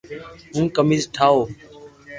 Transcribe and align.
ھون 0.53 0.65
قميس 0.75 1.03
ٺاو 1.15 1.37